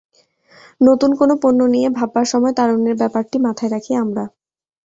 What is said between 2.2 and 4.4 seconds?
সময় তারুণ্যের ব্যাপারটি মাথায় রাখি আমরা।